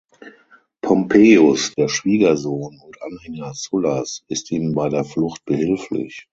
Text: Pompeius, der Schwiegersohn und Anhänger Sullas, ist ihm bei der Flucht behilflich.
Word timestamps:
Pompeius, 0.81 1.75
der 1.75 1.87
Schwiegersohn 1.87 2.79
und 2.83 2.99
Anhänger 3.03 3.53
Sullas, 3.53 4.23
ist 4.29 4.49
ihm 4.49 4.73
bei 4.73 4.89
der 4.89 5.03
Flucht 5.03 5.45
behilflich. 5.45 6.27